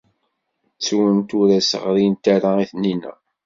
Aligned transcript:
Ttunt 0.77 1.31
ur 1.39 1.49
as-ɣrint 1.57 2.23
ara 2.35 2.49
i 2.63 2.65
Taninna. 2.71 3.13